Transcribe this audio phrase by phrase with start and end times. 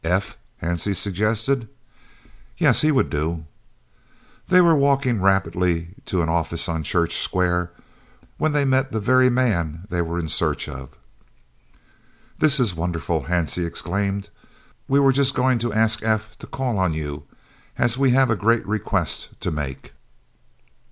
[0.03, 1.69] "F.?" Hansie suggested.
[2.57, 3.45] "Yes, he would do."
[4.47, 7.69] They were walking rapidly to an office on Church Square,
[8.39, 10.89] when they met the very man they were in search of.
[12.39, 14.29] "This is wonderful!" Hansie exclaimed.
[14.87, 16.35] "We were just going to ask F.
[16.39, 17.25] to call on you,
[17.77, 19.93] as we have a great request to make."